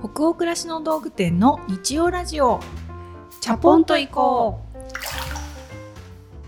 [0.00, 2.60] 北欧暮らしの道具店の日曜ラジオ。
[3.40, 4.78] チャポンと行こう。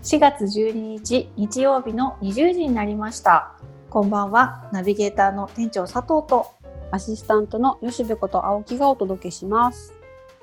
[0.04, 3.56] 4月12日日曜日の20時になりました。
[3.88, 4.68] こんばんは。
[4.72, 6.52] ナビゲーターの店長佐藤と。
[6.92, 9.94] アシスタントの吉部こと青木がお届けします。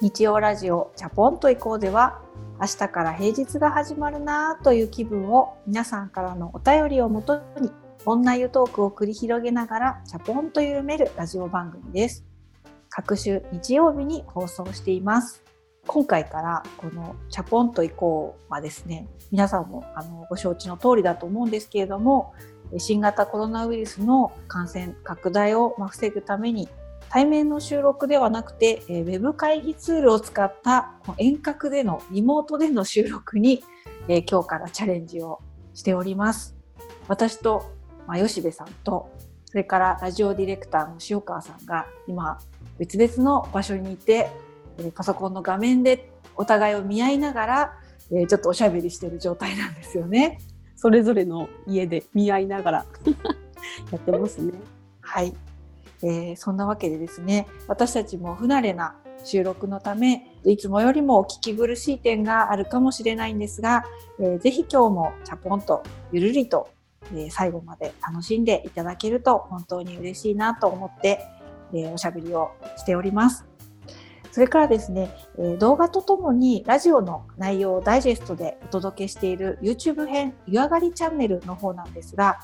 [0.02, 2.22] 日曜ラジオチャポンと行こうでは
[2.60, 7.72] 明日から平日が始まるなという気分を皆さんからのお便りをもとに
[8.06, 12.27] 女湯トークを繰り広げながらチャポンと緩めるラジオ番組です
[12.98, 15.44] 各週日曜日に放送しています
[15.86, 22.34] 今回からこのチャポンと行こうはですね皆さんもあのご承知の通りだと思うんですけれども
[22.80, 26.68] 新型コロナウイルスの感染拡大を防ぐために
[27.10, 33.64] 対面の収録ではなくて、ウェブ会議ツールを使った遠隔でのリモートでの収録に、
[34.10, 35.40] 今日からチャレンジを
[35.74, 36.58] しております。
[37.08, 37.72] 私と、
[38.08, 39.10] まあ、吉部さんと、
[39.46, 42.38] それからラジオディレクターの塩川さんが今
[42.80, 44.30] 別々の場所にいて、
[44.96, 47.74] パソコンの画面でお互いを見合いながら、
[48.10, 50.40] ちょっとおしゃべりしている状態なんですよね。
[50.76, 52.86] それぞれの家で見合いながら
[53.92, 54.54] やってますね。
[55.02, 55.34] はい。
[56.04, 63.84] えー、そんなわけでですね私たちも不慣れな収録のためいつもよりも聞き苦しい点があるかもしれないんですが、
[64.20, 66.70] えー、ぜひ今日もチャポンとゆるりと、
[67.14, 71.20] えー、最後まで楽しんでいただけると本当に嬉しいなと思って、
[71.74, 73.46] え、おしゃべりをしております。
[74.38, 75.10] それからですね、
[75.40, 82.40] え動画とともにラジオの内容をダイジェストでお届けしている YouTube 編湯上がりチャンネルの方なんですが、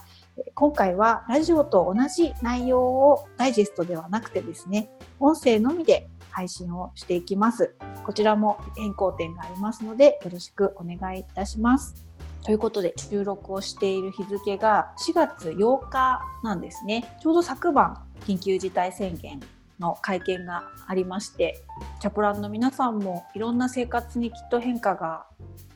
[0.56, 7.76] 今回はラジオと同じ内容をダイジェストではなくてですね、音声のみで配信をしていきます。
[8.04, 12.08] こちらも変更点がありますので、よろしくお願いいたします。
[12.44, 17.18] ということで、収録をしている日付が4月8日なんですね。
[17.22, 19.40] ちょうど昨晩、緊急事態宣言
[19.80, 21.64] の会見がありまして、
[22.02, 25.26] チャプランの皆さんもいろんな生活にきっと変化が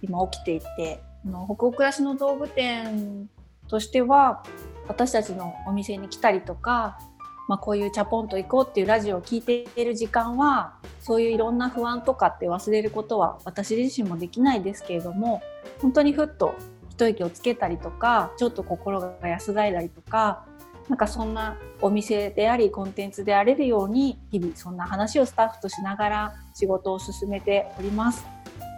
[0.02, 3.30] 今起きていて、北欧暮らしの道具店
[3.70, 4.44] としては
[4.88, 7.00] 私たちのお店に来たりとか、
[7.48, 15.42] まあ、こういうチャポンと行こうっていうラジオを聴いている時間はそういういろんな不安とかって忘れることは私自身もできないですけれども
[15.82, 16.56] 本当にふっと
[16.90, 20.46] 一息をつけたりとかちょっと心が安らいだりとか
[20.90, 28.26] なんかそんなお店でありコンテンツであれるように日々そんな話をスタッフとしながら仕事を進めております。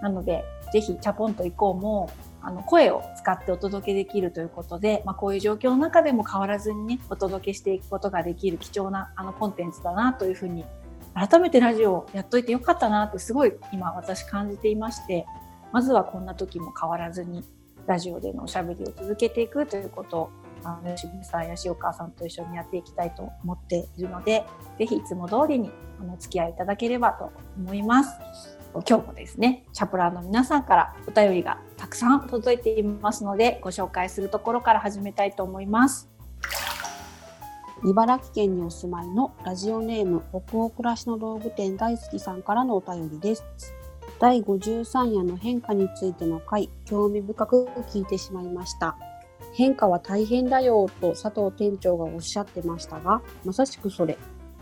[0.02, 2.10] なのでぜひチャポンと行こうも
[2.42, 10.64] あの声を使ってお届けできるということで、まあ、こういう状況の中でも変わらずにねお届けしていくことができる貴重なあのコンテンツだなというふうに
[11.14, 15.26] 改めてラジオをやっといてよかったなってすごい今私感じていまして
[15.72, 17.44] まずはこんな時も変わらずに
[17.86, 20.30] ラジオでのおしゃべりを続けていくということを
[20.64, 24.46] あの吉部さんや塩川さんと一緒にやっていきたいと思っているので
[24.78, 25.72] 是非いつも通りに
[26.02, 28.60] お付き合いいただければと思います。
[28.88, 36.08] 今日もですねチャプラーの皆さんからお便りがたくさん届いていますのでご紹介するところから始めたいと思います
[37.84, 43.44] 茨城県にお住まいのラジオネーム北欧暮らしの道具店大好きさんからのお便りです
[44.20, 48.98] 第53夜の変化についての回興味深く聞いてしまいました
[49.54, 54.18] 変化は大変だよと佐藤店長がおっしゃってましたがまさしくそれ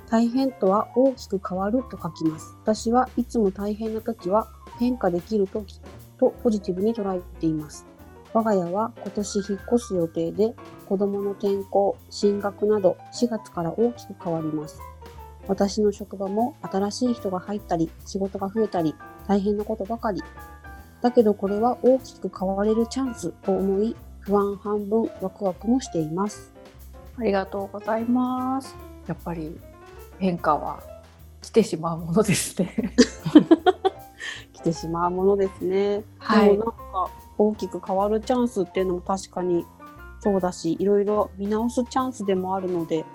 [0.09, 2.56] 大変とは大きく変わると書きます。
[2.63, 4.47] 私はいつも大変な時は
[4.79, 5.81] 変化できる時
[6.18, 7.85] とポジティブに捉えています。
[8.34, 14.79] 我が家は今年引っ越す予定で子供の転校、進学など4月から大きく変わります。
[15.47, 18.95] 私の職場も新しい人が入ったり仕事が増えたり
[19.28, 20.24] 大変なことばかり。
[21.02, 26.52] だけどこれは大きく変われるチャンスと思い不安半分ワクワクもしています。
[27.18, 28.76] ありがとうございます。
[29.08, 29.60] やっぱり
[30.20, 30.82] 変化は
[31.42, 32.94] 来てしまうものですね
[34.54, 36.04] 来てしまうものですね。
[36.18, 39.66] はい、でもなんか大きく変わるチャンスっていうのも確かに
[40.20, 43.06] そうだしいろいろ見直すチャンスでもあるので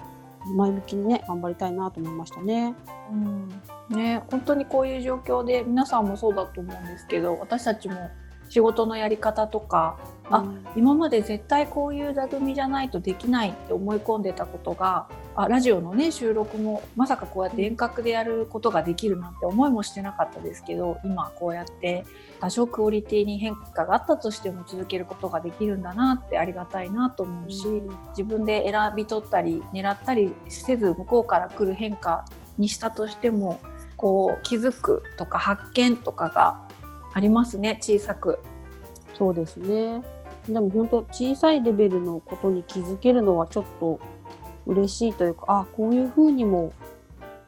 [0.46, 2.74] 前向きにね頑張りたいなと思いましたね。
[3.10, 3.48] うん、
[3.90, 8.10] ね本当にこういう状況で皆さんもそうだと思うんですけど私たちも
[8.52, 9.96] 仕事のやり方とか、
[10.26, 10.44] うん、あ
[10.76, 22.04] 今まで絶対こういう座組じゃないとできないって思い込んでたことがあラジオのね収録もまさかこうやって遠隔でやることができるなんて思いもしてなかったですけど今こうやって
[22.40, 32.26] 多少クオリティに変化があったとしても続けることができるんだなってありがたいなと思うし、うん、自分で選び取ったり狙ったりせず向こうから来る変化
[32.58, 33.62] にしたとしても
[33.96, 36.60] こう気づくとか発見とかが
[37.12, 38.38] ありますね小さく。
[39.14, 40.02] そうですね
[40.48, 44.00] でも本当小さいレベルのことに気づけるのはちょっと
[44.66, 46.72] 嬉しいというかあこういうふうにも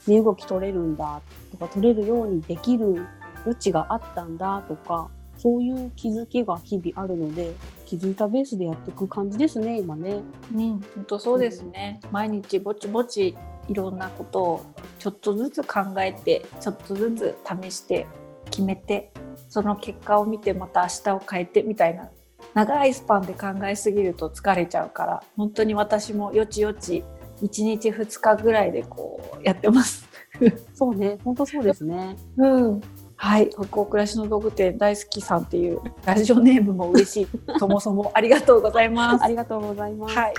[0.07, 1.21] 身動き取れるんだ
[1.51, 3.07] とか取れるようにできる
[3.45, 7.53] 余地があったんだとかそういう気づきが日々あるので
[7.87, 10.21] 気づいたベースでやっていく感じですね今ね。
[10.55, 13.37] うん、本当そうですね、うん、毎日ぼちぼち
[13.69, 14.67] いろんなことを
[14.99, 18.07] ちょっとずつ考えてちょっとずつ試して
[18.51, 19.13] 決めて
[19.49, 22.11] その結果を見てまた明日を変えてみたいな
[22.55, 27.05] 長いスパンで考えすぎると疲れちゃうから本当に私もよちよち
[27.43, 30.09] 1日2日ぐらいでこうやってます。
[30.75, 32.17] そうね本当そうですね。
[32.37, 32.81] うん
[33.17, 37.29] はい、北欧暮らしの道具店大好きさんっていうラジオネームも嬉しい。
[37.59, 39.25] そもそもありがとうございます。
[39.25, 40.17] ありがとうございます。
[40.17, 40.35] はい。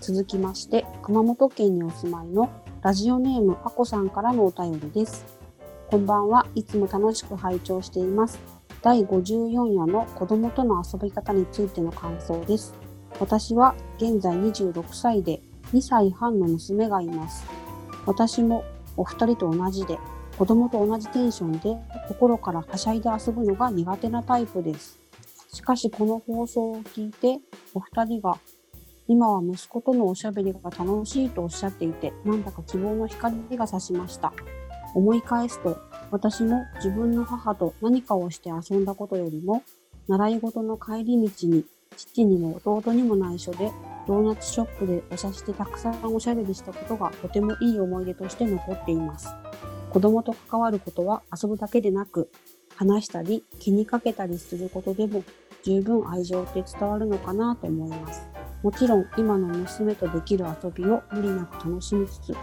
[0.00, 2.50] 続きまして、熊本県にお住まいの
[2.82, 5.24] ラジオネームあこさんからのお便りです。
[5.88, 6.46] こんばんは。
[6.54, 8.40] いつも楽しく拝聴しています。
[8.82, 12.74] 第54夜の子供との遊び方についての感想です。
[13.20, 15.40] 私は現在26歳で
[15.72, 17.46] 2歳半の娘がいます。
[18.06, 18.64] 私も
[18.96, 19.98] お二人と同じで
[20.38, 21.76] 子供と同じテンションで
[22.08, 24.98] 心からはしゃいで遊ぶのが苦手なタイプです。
[25.52, 27.38] しかしこの放送を聞いて
[27.74, 28.38] お二人が
[29.06, 34.32] 今は息子とのおしゃべりが楽しいとおっしゃっていてなんだか希望の光が差しました。
[34.94, 35.78] 思い返すと
[36.10, 39.62] 私も自分の母と何かをして遊んだことよりも
[40.08, 41.64] 習い事の帰り道に
[41.96, 43.70] 父にも弟にも内緒で
[44.06, 49.28] ドーナツショップでお茶してたくさんおしゃべりしたことがとてもいい思い出として残っています。
[49.90, 52.28] 子供と関わることは遊ぶだけでなく、
[52.76, 55.22] 話したり気にかけたりすることでも
[55.62, 58.26] 十分愛情って伝わるのかなと思います。
[58.62, 62.34] もちろん今の娘とできる遊びを無理なく楽しみつつ、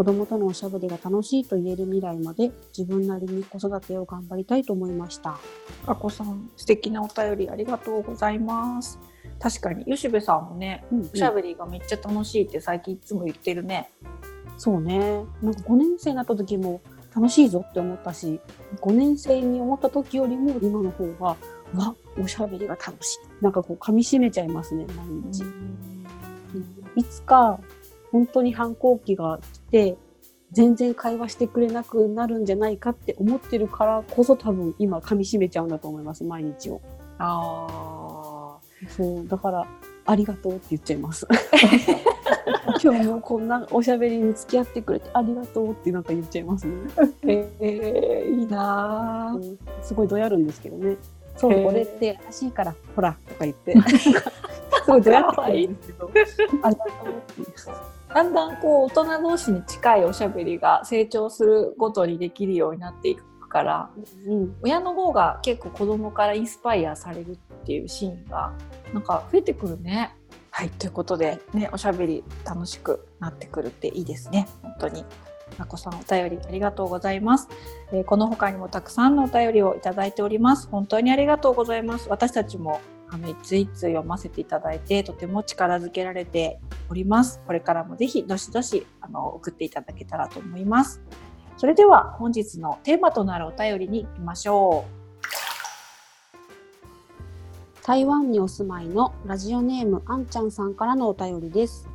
[0.00, 5.38] 子供とのおしゃべりが楽しいと言える未来まで自分なりに子育てを頑張りたいと思いました。
[5.86, 8.98] あこさん、素敵なお便りありがとうございます。
[9.38, 13.92] 確かに吉部さんもね、うんうん、おしゃべりがめっちゃ楽しいって最近いつも言ってるね。
[14.56, 15.22] そうね。
[15.42, 16.80] なんか5年生になった時も
[17.14, 18.40] 楽しいぞって思ったし、
[18.80, 21.36] 5年生に思った時よりも今の方が、
[21.74, 23.44] わ、おしゃべりが楽しい。
[23.44, 25.44] なんかこう噛み締めちゃいますね、毎日。
[26.96, 27.60] いつか
[28.12, 29.38] 本当に反抗期が
[30.52, 36.80] 全然会話してくれなくなるんじゃないかって思ってるからこそ多分今噛み締めちゃうんだと思います、毎日を。
[37.18, 38.60] ああ。
[38.88, 39.66] そう、だから、
[40.06, 41.26] ありがとうって言っちゃいます。
[42.82, 46.74] 今日もこんなおしゃべりに付き合ってくれてありがとうってなんか言っちゃいますね。
[47.22, 50.96] えー、いいな、うん、すごいどやるんですけどね。
[51.36, 53.74] そう、これって欲しいから、ほら、とか言って。
[53.98, 54.10] す
[54.86, 56.10] ごいどやってるんですけど。
[56.62, 56.90] ありがと
[57.38, 57.60] うって
[58.14, 63.90] だんだんこう大人同士に近いおしゃべりが成長するごとにできるようになっていくから、
[64.26, 67.36] うん、親の方が結構子供からインスパイアされるっ
[67.66, 68.52] ていうシーンが
[68.92, 70.14] なんか増えてくるね。
[70.52, 75.04] はい、ということで、ね、おしゃべり楽しくなってくるっていいですね、本当に。
[75.58, 77.48] まこさんお便りありがとうございます、
[77.92, 80.68] えー、この他にもたくさんのお便りをいただいております。
[80.68, 82.08] 本当にありがとうございます。
[82.08, 82.80] 私たちも
[83.12, 87.40] あのいついつ読ませていただいてとても力づけられております。
[87.46, 91.00] これからもぜひどしどしあの送っていただけたらと思います。
[91.56, 95.00] それでは本日のテーマとなるお便りに行きましょう。
[97.82, 101.88] 台湾にお住まいのラジオネームあんちゃんさんからのお便りです。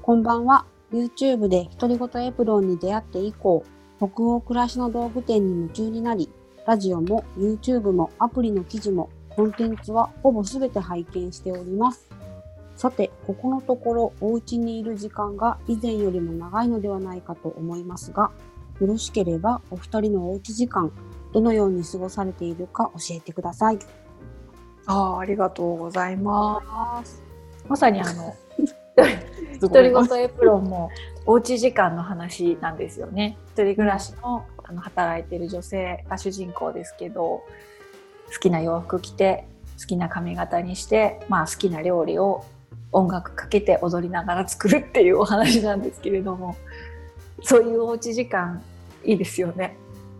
[0.00, 0.64] こんばんは。
[0.92, 3.64] YouTube で独り言エプロンに出会って以降、
[3.98, 6.30] 北欧暮らしの道具店に夢中になり、
[6.66, 12.08] ラジオも YouTube もアプリの記事もコンテンツはほぼ全て拝見しております。
[12.76, 18.30] さて、ここのところお家にいる時間が以前よりも長いのではないかと思いますが、
[18.80, 20.92] よろしければお二人のおうち時間、
[21.32, 23.78] どのように過ごされているか教えてください。
[24.86, 27.22] あありがとうございます。
[27.68, 28.34] まさにあの
[29.60, 30.90] 独り言エプロンも
[31.26, 33.38] おうち時間の話なんですよね。
[33.54, 37.42] 一人暮らしのあの働いてる女性が主人公ですけど、
[38.32, 39.46] 好きな洋服着て
[39.78, 42.44] 好きな髪型にして、まあ好きな料理を
[42.92, 46.56] 音楽かけて踊りながら作るっていうお話なんですけれども、
[47.42, 48.62] そういうおうち時間
[49.04, 49.76] いいですよね。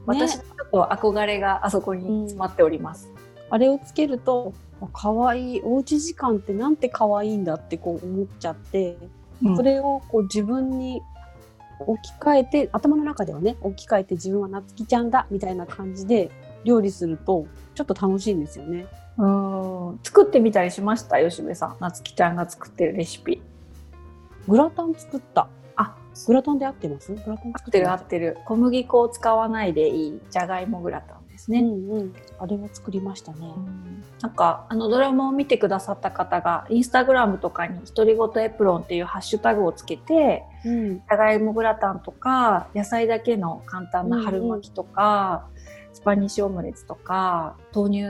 [0.07, 3.11] 私ちょっと憧れがあそこに詰まっております。
[3.51, 4.53] あれをつけると
[4.93, 8.99] 可愛いおうち時間ってなんて可愛いんだってこう思っちゃって、
[9.43, 11.01] うん、それをこう自分に
[11.81, 16.31] 置き換えて頭の中ではね置き換えて自分はなつきちゃんだみたいな感じで
[16.65, 18.87] 料理するとちょっと楽しいんですよね。
[19.17, 20.01] うん。
[20.03, 21.19] 作ってみたりしました？
[21.19, 21.77] 吉部さん。
[21.81, 23.41] なつきちゃんが作ってるレシピ。
[24.49, 25.49] グラタン作った。
[25.77, 25.97] あ。
[26.27, 27.13] グラタンで合ってます？
[27.13, 28.39] グラタン作ってる合ってる。
[28.45, 30.21] 小麦粉を使わないでいい。
[30.31, 31.61] じゃがいもグラタンですね。
[31.61, 33.53] うんうん、あれを作りましたね。
[34.21, 45.47] なんかあのドラマを見てくださった方がインスタグラムとかに「独り言エプロン」っていうハッシュタグをつけてうん、じゃがいもグラタンとか野菜だけの簡単な春巻きとか、
[45.95, 48.03] スパニッシュオムレツとか豆乳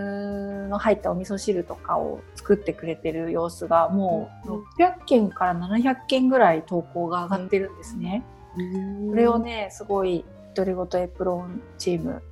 [0.71, 4.49] の入ったお味噌汁とかを作ってくれてる様子がもう
[4.81, 8.25] 600件から700件ぐらい投稿が上がってるんですね。
[8.57, 9.11] うん。
[9.11, 10.25] これをねすごい
[10.55, 12.23] 独り言エプロンチーム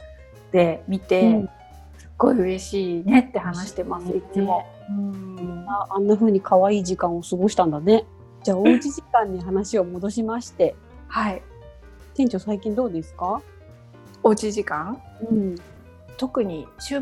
[0.53, 1.47] で見て、うん。
[1.99, 4.17] すっごい嬉しいねって話してます、ね。
[4.17, 4.65] いつも。
[4.89, 5.67] うん。
[5.69, 8.07] ああんな風に可愛い時間を過ごしたんだね。
[8.43, 10.75] じゃあおうち時間に話を戻しまして、
[11.09, 11.43] はい。
[12.15, 13.43] 店長最近どうですか？
[14.23, 15.01] おうち時間？
[15.31, 15.55] うん、
[16.17, 17.01] 特に週末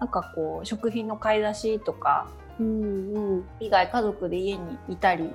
[0.00, 2.28] なんかこう食品の買い出しとか
[2.60, 5.30] うん、うん、以外家族で家にいたり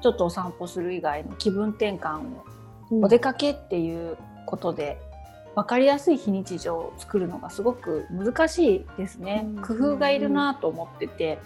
[0.00, 2.44] ちょっとお散歩する以外の気分転換を
[2.92, 3.04] うん。
[3.04, 5.00] お出かけっていうことで
[5.54, 9.62] 分かりやすい非日常を作るのがすごく難しいですね、うん。
[9.62, 11.38] 工夫がいるなと思ってて、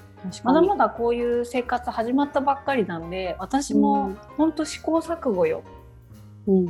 [0.44, 5.62] まだまだこういう生活始まったばっかりなんで私も本当試行錯誤よ。
[6.46, 6.68] うん、う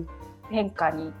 [0.00, 0.08] ん、
[0.50, 1.12] 変化に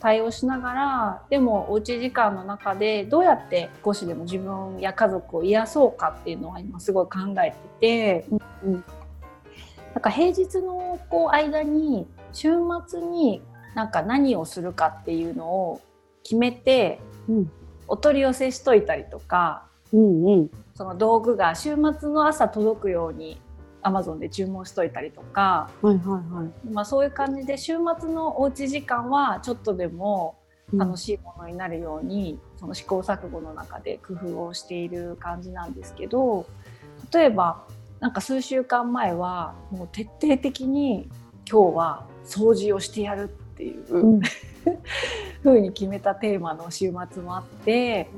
[0.00, 8.34] 対応しながらでもおうち時間の中でどうやって少しでも自分や家族を癒そうかっていうのは今すごい考えてて、う
[8.68, 8.84] んうん。
[9.94, 12.50] なんか平日のこう間に週
[12.86, 13.42] 末に
[13.74, 15.80] なんか何をするかっていうのを
[16.22, 17.50] 決めてうん、
[17.88, 23.40] お取り寄せしといたりとかうん、うん、その道具が週末の朝届くように
[23.86, 26.68] Amazon で注文しといたりとか、はい、はい、はい。
[26.72, 30.38] まあ、そういう感じで週末のおうち時間はちょっとでも
[30.72, 36.46] 楽しいものになるように、その試行錯誤の中で工夫をしている感じなんですけど
[37.12, 37.64] 例えば
[38.00, 41.08] なんか数週間前はもう徹底的に
[41.48, 43.26] 今日は掃除をしてやるっ
[43.56, 44.20] ていう、うん、
[45.44, 48.08] 風に決めたテーマの週末もあって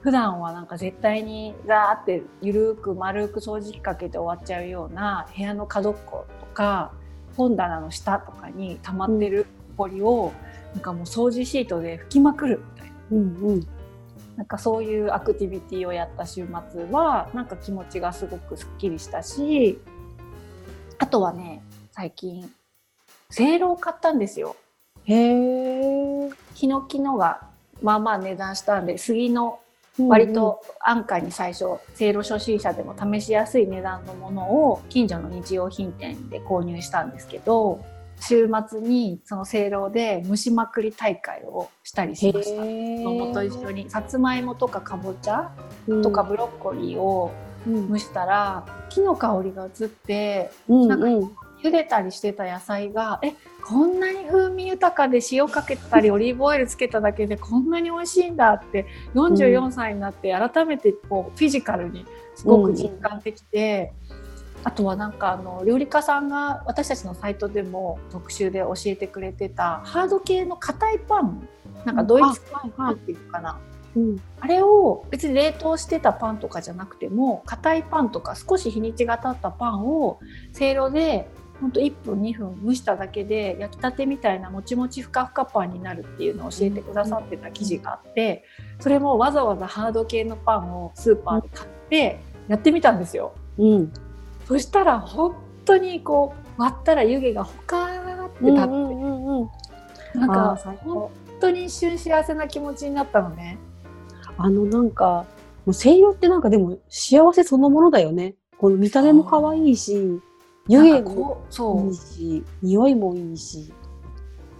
[0.00, 6.92] 普段はなんか絶対にザーってゆるく丸く掃除機かけて終わっちゃうような部屋の角っことか
[7.36, 10.32] 本棚の下とかに溜まってるほりを、
[10.74, 12.94] なんかもう掃除シートで拭きまくるみたいな。
[13.12, 13.66] うん、うん、
[14.36, 19.80] なんかそういうアクティビティをやった週末はなんか気持ちがすごくすっきりしたし
[20.98, 21.62] あとはね
[21.92, 22.50] 最近
[23.30, 24.56] せいろを買ったんですよ。
[25.04, 26.30] へえ。
[26.54, 27.48] ヒノキのが
[27.82, 29.60] まあまあ値段したんで杉の
[30.06, 31.64] 割と安価に最初
[31.94, 37.84] せいろ初心者でも試しやすい値段のものを近所の日用品店で購入したんですけど
[38.20, 42.62] 週末にそのせいろで蒸しまくり大会をしたりしました。
[42.62, 45.52] 子供と一緒にさつまいもとかかぼちゃ
[46.02, 47.32] とかブロッコリーを
[47.66, 51.30] うん、蒸したら木の香りが移ってうん、なんかうん、
[51.62, 63.92] 茹でたりしてた野菜がえこんなに風味豊かで塩かけたり オリーブオイルつけただけでこんなに美味しいんだって44歳になって改めてこうフィジカルにすごく実感できて、
[64.64, 71.48] あとはなんかあの料理家さんが私たちのサイトでも特集で教えてくれてたハード系の硬いパン
[71.84, 72.40] なんかドイツ
[72.76, 73.58] パンっていうかな、
[73.96, 80.18] うん、あれを別に冷凍してたパンとかじゃなくても硬いパンとか少し日にちが経ったパンを
[80.52, 81.28] せいろで
[81.60, 88.44] ほんと1分2分蒸しただけで焼きたてみたいなもちもちふかふかパンになるっていうのを教えてくださってた記事があって
[88.78, 93.34] それもわざわざハード系のパンをスーパーで買ってやってみたんですよ。
[93.58, 93.92] うん、
[94.46, 95.34] そしたら本
[95.64, 99.48] 当にこう割ったら湯気がほかーって立って、うん、うん、うん。
[100.14, 101.10] なんか本
[101.40, 103.58] 当に一瞬幸せな気持ちになったのね。
[104.36, 105.26] あのなんか
[105.66, 108.36] もう声優ってなんかでも幸せそのものだよね。
[108.58, 110.20] この見た目も可愛いし、
[110.68, 113.72] 湯気もこうそいいうし、匂いもいいし、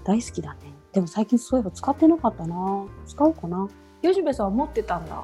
[0.05, 0.73] 大好きだね。
[0.93, 2.85] でも最近そういえば使ってなかったな。
[3.07, 3.69] 使おうかな。
[4.03, 5.23] 吉部さんは持ってたんだ。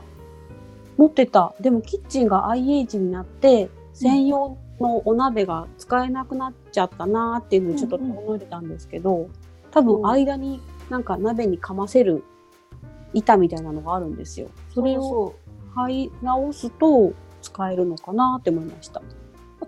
[0.97, 1.55] 持ってた。
[1.61, 9.29] でもキッチンが IH になって、専用のお鍋が使えなくなっちゃったなっていうのでちょっとうんうん遠のいてたんですけど、
[9.71, 10.61] 多分うん間に
[10.91, 12.25] なんか鍋にかませる
[13.14, 14.49] 板みたいなのがあるんですよ。
[14.75, 15.35] それを
[15.75, 17.12] 買い直すと
[17.43, 19.03] 使えるのかなって思いました。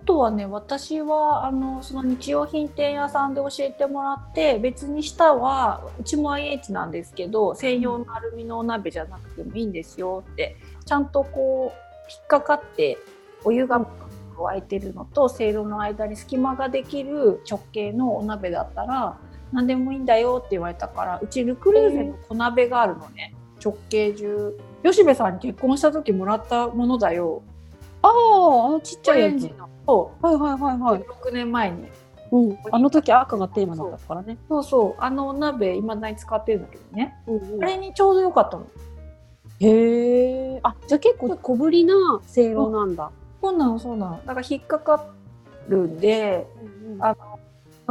[0.07, 12.97] とはね私はあのその日用品店屋さんで教えてもらって別に下はうちも IH なんですけど専用のアルミのお鍋じゃなくてもいいんですよってちゃんとこう引っかかって
[13.43, 13.85] お湯が
[14.37, 19.19] 沸いてるのとせいろの間に隙間ができる直径のお鍋だったら
[19.51, 23.33] 何でもいいんだよって言われたからうちルクルーゼの小鍋があるのね。
[23.63, 27.41] 直径中吉部さんに結婚した時もらったものだよ。
[28.07, 29.49] ああ、あのちっちゃいやつ。
[29.85, 30.25] そう。
[30.25, 31.01] はいはいはいはい。
[31.01, 31.87] 6年前に。
[32.29, 34.37] うん、あの時赤がテーマだったからね。
[34.49, 35.01] そうそう。
[35.01, 37.63] あのお鍋今だに使ってるんだけどね、うんうん。
[37.63, 38.67] あれにちょうどよかったの。
[39.59, 40.59] へえ。
[40.63, 43.11] あ、じゃあ結構小ぶりなせいろなんだ。
[43.41, 43.57] そう。
[43.57, 44.21] なのそうなの。
[44.25, 45.05] だから引っかか
[45.69, 46.47] るんで
[46.99, 47.15] あ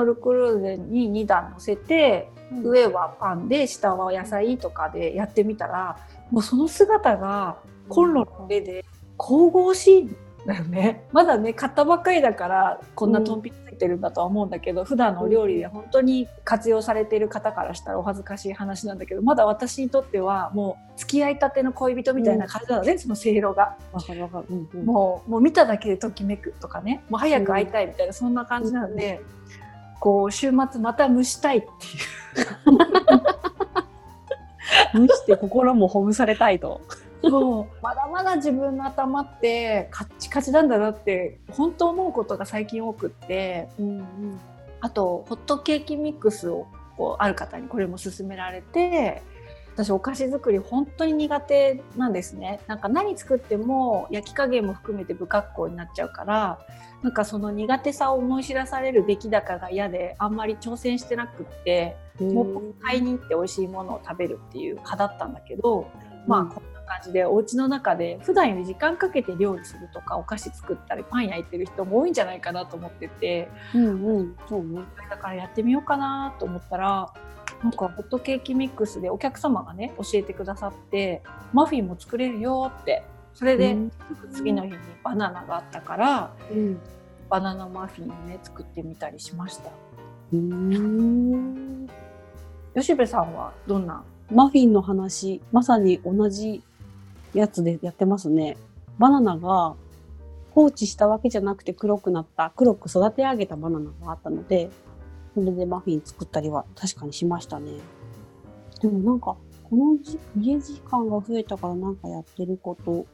[0.02, 2.30] ルクルーゼに2段乗せて
[2.62, 5.98] 上はパンで下は野菜とかでやってみたら
[6.30, 7.56] もうその姿が
[7.88, 8.84] コンロの上で
[9.18, 11.04] 神々しいんだよね。
[11.12, 23.76] まだね買ったばっかりだからこんなとんぴついてるんだとは思うんだけど、普段のお料理で本当に活用されている方からしたらお恥ずかしい話なんだけどまだ私にとってはもう付き合いたての恋人みたいな感じなのね、そのせいろが。
[23.92, 24.86] うんうん。
[24.86, 27.02] もうもう見ただけでときめくとかね。
[27.10, 29.20] もう早く会いたいみたいな、そんな感じなので、
[30.00, 33.06] こう週末また蒸したいっていう。
[34.94, 36.80] 蒸して心もほぐされたいと。
[37.22, 37.66] そう。
[37.82, 43.68] まだまだ自分の頭ってカッチカチなんだなって本当思うことが最近多くって。
[43.78, 44.04] うんうん。
[44.80, 49.22] あとホットケーキミックスをこうある方にこれも勧められて
[49.74, 52.60] 私お菓子作り本当に苦手なんですね。
[52.66, 56.58] なんか何作っても焼き加減も含めて不格好になっちゃうから
[57.02, 65.90] なんかその苦手さを思い知らされる出来高が嫌であんまり挑戦してなくってもう買いに行って美味しいものを食べるっていう派だったんだけど、
[66.26, 74.36] まあ感じでお家の中で普段より時間かけて料理するとかお菓子作ったりパン焼いてる人も多いんじゃないかなと思っててうんうん。
[74.48, 74.80] そうね。
[75.10, 77.12] だからやってみようかなと思ったら
[77.62, 83.92] なんかホットケーキミックスでお客様がね教えてくださってマフィンも作れるよってそれでうん
[84.32, 86.78] 次の日にバナナがあったからうん。
[87.28, 89.70] バナナマフィンをね作ってみたりしました
[90.32, 91.88] うん。
[92.74, 94.04] 吉部さんはどんな？
[94.30, 96.62] マフィンの話、まさに同じ
[97.36, 98.56] やつでやってますね。
[98.98, 99.74] バナナが
[100.50, 104.70] 放置したわけじゃなくて黒くなった、黒く育て上げたバナナがあったので、
[105.34, 107.72] それでマフィン作ったりは確かにしましたね。
[108.80, 109.36] でもなんか、
[109.68, 109.98] この
[110.40, 113.04] 家時間が増えたからなんかやってること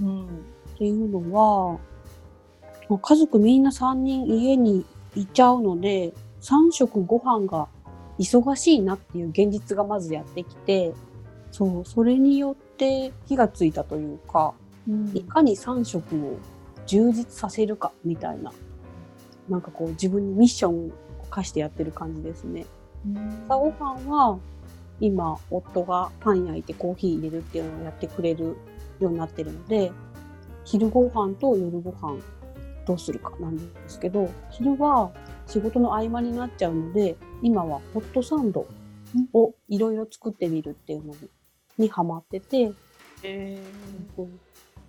[0.00, 0.28] うんっ
[0.76, 1.78] ていうのは、
[3.00, 7.68] 家族みんな3人家にいちゃうので、3食ご飯が
[8.18, 10.92] 忙しいなっていう現実がまずやってきて、
[11.50, 12.71] そう、それによって
[13.26, 14.54] 火がついたというか、
[15.14, 16.38] いかに3食を
[16.86, 18.52] 充実させるかみたいな、
[19.48, 20.90] なんかこう自分にミッションを
[21.30, 22.66] 課してやってる感じですね。
[23.48, 24.38] 朝ごはんは
[25.00, 28.56] 今夫がパン焼いてコーヒー入れるっていうのをやってくれる
[29.00, 29.90] ようになってるので
[30.64, 32.20] 昼ご飯と夜ご飯
[32.86, 35.10] どうするかなんですけど昼は
[35.46, 38.66] 仕事の合間になっちゃうので今はホットサンド
[39.32, 41.14] をいろいろ作ってみるっていうの
[41.78, 42.72] にハマってて、
[43.24, 44.40] うん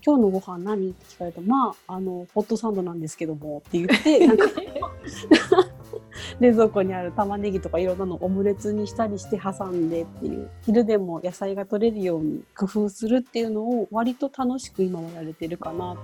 [0.06, 0.90] 今日のご飯何？
[0.90, 4.46] って聞かれると、まあ、あの、ホットサンドなんですけども、って言って、 なんか、
[6.42, 15.96] 冷蔵庫にある玉ねぎとかいろんなのをオムレツにしたりして挟んでっていう、昼でも野菜が取れるように工夫するっていうのを割と楽しく今はやれてるかな。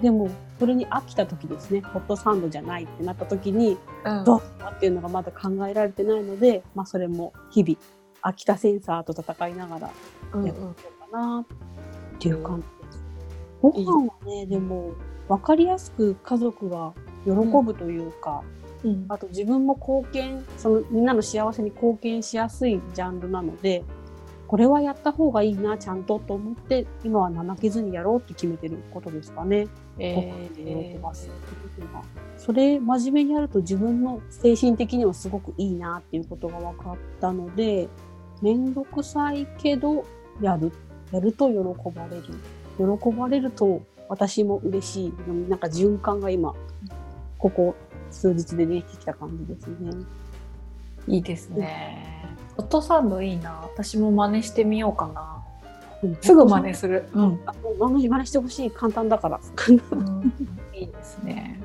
[0.00, 0.28] でも、
[0.60, 7.76] それに飽きた時ですね、ホットサンドじゃないってなった時に、うんどうだっていうのがまだ考えられてないので、まあそれも日々、
[8.22, 10.74] 秋田センサーと戦いながらうんやっていこ
[11.08, 13.04] うかなっていう感じです。
[13.62, 14.92] ご飯はね、でも
[15.28, 16.92] 分かりやすく家族が
[17.24, 18.42] 喜ぶというか、
[18.82, 23.84] うんあと自分も貢献、そのみんなの幸せに貢献しやすいジャンルなので、
[24.46, 29.68] これはやった方がいいな、ちゃんとと思って、今は怠けずにやろうって決めてることですかね。
[29.98, 31.30] え喜んでます。
[32.36, 37.88] それ真面目にやると自分の精神的にはすごくいいなっていうことが分かったので、
[38.40, 40.04] めんどくさいけど
[40.40, 40.72] やる。
[41.12, 41.54] やると喜
[41.94, 42.24] ばれる。
[42.78, 45.14] 喜ばれると私も嬉しい。
[45.48, 46.54] なんか循環が今、
[47.38, 47.74] ここ
[48.10, 49.90] 数日でできてきた感じですね。
[51.06, 52.26] いいですね。
[52.56, 53.60] ホットサンドいいな。
[53.62, 55.42] 私も真似してみようかな。
[56.20, 57.08] すぐ真似する。
[57.12, 57.40] うん。
[57.46, 58.70] あもう真似してほしい。
[58.70, 59.40] 簡単だから。
[60.74, 61.60] いいですね。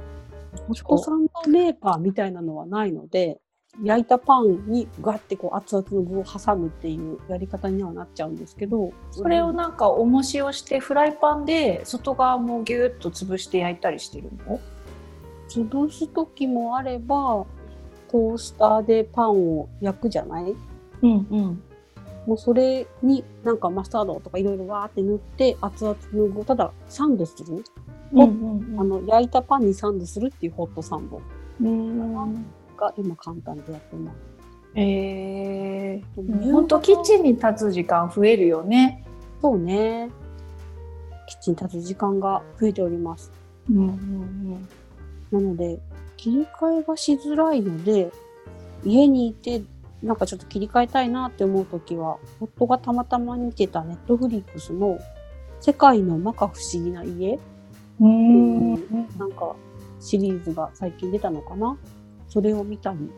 [0.67, 3.39] ホットサンドメーカーみたいなのはないので、
[3.83, 14.59] 焼いたパンにガッてこう熱々の具を挟むっていうやり方にはなっちゃうんですけど、それをなんか重しをしてフライパンで外側もギュッと潰して焼いたりしてるの？
[15.49, 17.45] 潰す時もあれば、
[18.09, 20.55] トースターでパンを焼くじゃない？
[21.01, 21.63] うんうん。
[22.25, 27.63] もうそれになんかマスタードとかいろいろわーって塗って熱々の具をただサンドする、
[28.13, 28.75] うん。
[28.79, 31.21] あの焼いたパンにサンドするっていうホットサンド。
[31.61, 32.45] うん。
[32.75, 34.17] が今簡単でやってます。
[34.75, 39.03] ええうん本当キッチンに立つ時間増えるよね。
[39.41, 40.09] そうね。
[41.27, 43.31] キッチンに立つ時間が増えております。
[43.69, 44.67] うんうん
[45.31, 45.79] なので、
[46.17, 48.11] 切り替えがしづらいので、
[48.83, 49.63] 家にいて、
[50.03, 54.99] なんかちょっと切り替えたいなって思うときは、夫がたまたま見てたネットフリックスの
[55.65, 57.39] 世界の摩訶不思議な家
[57.99, 58.73] うん
[59.17, 59.55] なんか
[59.99, 61.77] シリーズが最近出たのかな
[62.35, 63.09] それを見たり、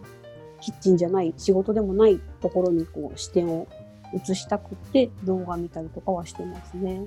[0.61, 3.67] キッチンじゃない、仕事でもないところにこう視点を
[4.13, 7.03] 移したくって動画見たりとかはしてますね。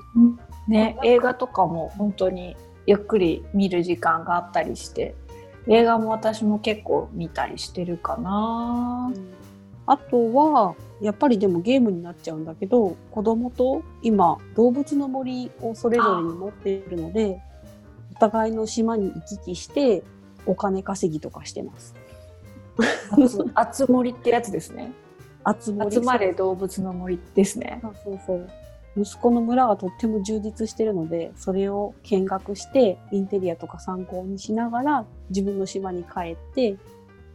[0.67, 5.15] ね、映画とかも本当にゆっくり見る時間があったりして
[5.69, 9.13] 映画も私も結構見たりしてるかな。
[9.87, 17.41] あとは、やっぱりでもゲームになっちゃうんだけど、子供と今、動物の森をそれぞれに持っているので、
[18.17, 20.03] お互いの島に行き来して、
[20.47, 21.95] お金稼ぎとかしてます。
[23.55, 24.93] あつ森ってやつですね。
[25.61, 27.81] 集まり集まれ動物の森ですね。
[27.83, 28.49] そうそうそう。
[28.97, 36.77] 息子の村がとっても充実してるので、それを見学して、インテリアとか参考にしながら、自分の島に帰って、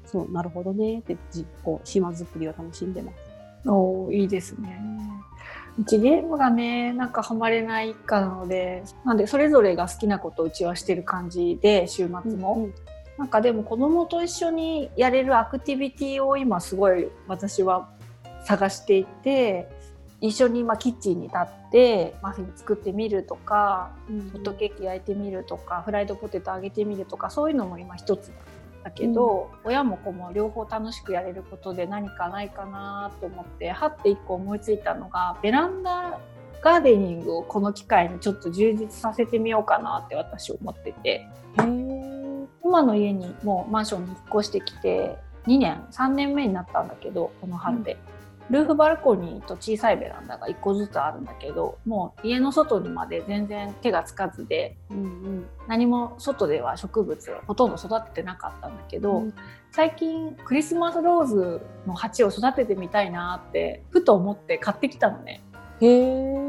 [0.06, 3.70] そう、なるほどねって、じこう、島作りを楽しんでます。
[3.70, 4.80] おーいいですね。
[5.80, 12.56] うちゲームがね、なんかハマれない一家なので、なんでそれぞれが好きなことをうちはしてる感じで、週末も。
[12.56, 12.74] うん
[13.18, 17.90] なんかでも子供と一緒にやれるアクティビティを今すごい私は
[18.46, 19.70] 探していて、
[20.22, 28.32] 一緒にまキッチンに立ってマフィン作ってみるとか、うんホットケーキ焼いてみるとか、フライドポテト揚げてみるとか、そういうのも今一つ
[28.84, 36.20] だけど、親も子も両方楽しくやれることで何かないかなと思って、はって一個思いついたのが、ベランダ
[36.62, 42.15] ガーデニングをこの機会にちょっと充実させてみようかなって私思ってて、へー
[42.66, 47.96] 今の家にもうマンションに引っ越してきて2年3年目になったんだけどこの春で、
[48.50, 55.46] ルーフバルコニーと小さいベランダが1個ずつあるんだけどもう家の外にまで全然手がつかずでうんうん。
[55.68, 59.34] 何も外では植物をほとんど育ててなかったんだけど、うん。
[59.72, 65.44] 最近クリスマスローズの鉢を育ててみたいなってふと思って買ってきたのね。
[65.82, 66.45] へー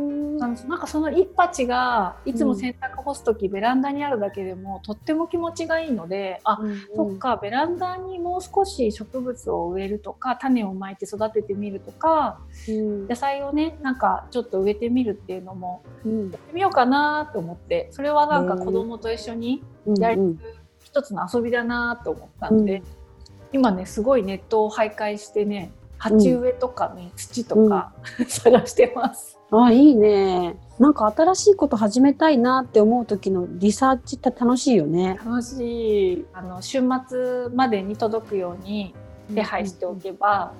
[0.47, 13.09] なんなんかその一鉢がいつも洗濯干す時、ベランダにあるだけでもとっても気持ちがいいのであ、うんそっかベランダにもう少し植物を植えるとか種をまいて育ててみるとかうん。
[13.09, 16.31] 野菜をねなんかちょっと植えてみるっていうのもうん。
[16.31, 19.63] やってみようかなと思ってそれはなんか子供と一緒に
[19.99, 20.41] やるうん。
[20.85, 22.83] 一つの遊びだなと思ったんで、
[23.53, 27.93] 今ねすごいネットを徘徊してね鉢植えとかね、土とか、
[28.29, 29.36] 探してます。
[29.51, 30.57] あ、いいね。
[30.79, 35.19] なんか新しいこと始めたいなって思う時のリサーチって楽しいよね。
[35.25, 38.95] 楽しいあの週末までに届くように
[39.35, 40.53] 手配しておけば、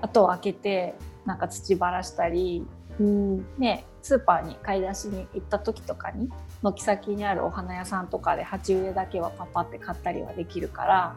[0.00, 2.66] あとを開けてなんか土ばらしたり、
[3.00, 3.46] うん。
[3.58, 6.30] ね、スーパーに買い出しに行った時とかに
[6.62, 11.16] 軒先にあるお花屋さんとかで鉢植えだけはパパって買ったりはできるから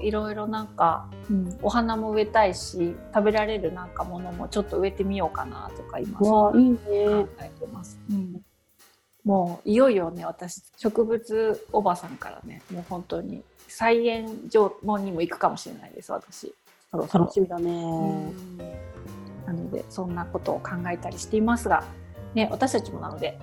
[0.00, 6.78] いろいろなんか、うんお花も植えたいし食べられるなんかものもちょっと植えてみようかなとか今わあ、いいね。
[6.78, 7.98] 考えてます。
[8.10, 8.42] うん
[9.24, 16.52] もういよいよね私植物おばさんからねもう本当に菜園場にも行くかもしれないです私
[16.92, 18.32] 楽しみだね。
[19.46, 21.84] うんなのでそんなことを考えたりしていますが、
[22.34, 23.38] ね、私たちもなので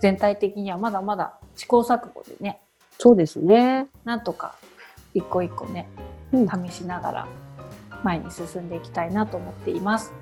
[0.00, 2.60] 全体的にはまだまだ試行錯誤でね
[2.98, 3.88] そうですね。
[4.04, 4.54] なんとか
[5.14, 5.88] 一個一個ね
[6.32, 7.28] うん試しながら
[8.02, 10.12] 前に進んでいきたいなと思っています。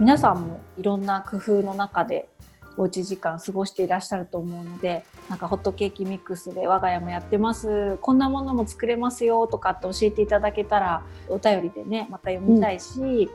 [0.00, 2.28] 皆さんもいろんな工夫の中で
[2.76, 13.30] おうち時間過ごしていらっしゃると思うのでなんかホットケーキミックスで我が家もやってますこんなものも作れますよとかって教えていただけたらお便りでねまた読みたいし、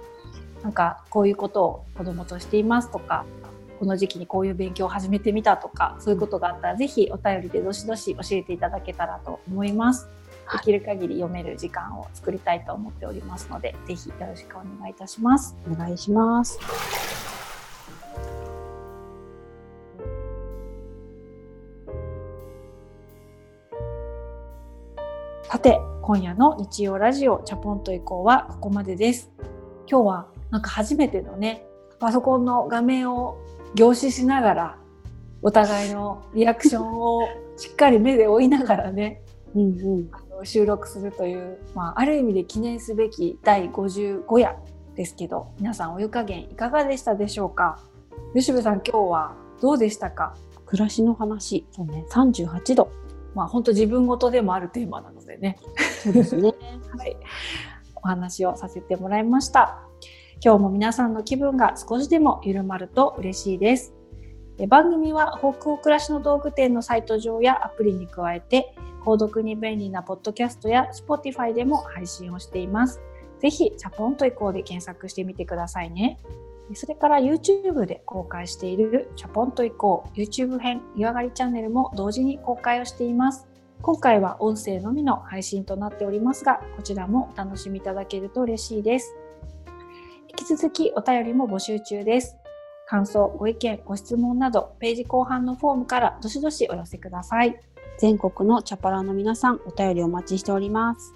[0.64, 3.26] なんかこういうことを子供としていますとか
[3.80, 10.10] この時期にこういう勉強を始めてみたとかそういうことがあったらぜひお便りでどしどし教えていただけたらと思います。
[10.52, 15.56] できる限り読める時間を作りたいと思っておりますので、ぜひよろしくお願いいたします。
[15.72, 16.60] お願いします。
[25.44, 29.32] さて、今夜の日曜ラジオチャポンと以降はここまでです。
[29.88, 31.66] 今日はなんか初めてのね、
[32.00, 33.38] パソコンの画面を
[33.76, 34.78] 凝視しながら、
[35.42, 39.22] お互いのリアクションをしっかり目で追いながらね、
[39.56, 40.10] うんうん。
[40.12, 44.56] あの収録するという、まあ、ある意味で記念すべき第55夜
[44.96, 47.80] ですけど、皆さんお湯加減いかがでしたでしょうか？
[48.36, 50.36] 吉部さん今日はどうでしたか？
[50.66, 51.66] 暮らしの話。
[51.72, 52.06] そうね。
[52.12, 52.90] 38度。
[53.34, 55.58] まあ本当自分ごとでもあるテーマなのでね、
[56.04, 56.54] そうですね。
[56.98, 57.18] はい、
[57.96, 59.89] お話をさせてもらいました。
[60.42, 63.94] 今日も皆さんの気分が少しでも緩まると嬉しいです。
[64.70, 68.74] 番組は北欧暮らしの道具店のサイト上やアプリに加えて、
[69.06, 73.02] 購読に便利なポッドキャストや Spotify でも配信をしています。
[73.40, 76.20] ぜひ、チャポンと以降で検索してみてくださいね。
[76.74, 83.46] それから YouTube で公開しているチャポンと以降 YouTube 編湯上がりチャンネルも同時に公開をしています。
[83.82, 89.16] 今回は音声のみの配信となっておりますが、こちらもお楽しみいただけると嬉しいです。
[90.50, 92.36] 続きお便りも募集中です。
[92.88, 97.56] 感想、ご意見、ご質問など、ページ後半のフォームからどしどしお寄せください。
[98.00, 101.14] 全国のチャパラの皆さん、お便りお待ちしております。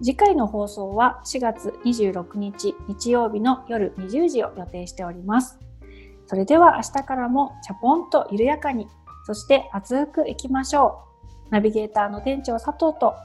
[0.00, 5.58] 次回の放送は4月26日日曜日の夜20時を予定しております。
[6.28, 8.86] それでは明日からもチャポンと緩やかに、
[9.24, 11.00] そして熱くいきましょ
[11.48, 11.50] う。
[11.50, 13.16] ナビゲーターの店長佐藤と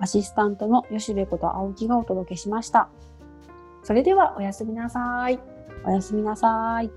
[0.00, 2.88] アシスタントの吉部こと青木がお届けしました。
[3.86, 5.38] それではおやすみなさい。
[5.84, 6.90] おやすみなさい。